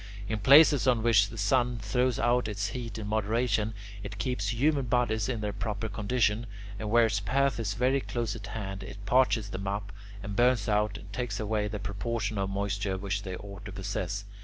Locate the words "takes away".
11.13-11.67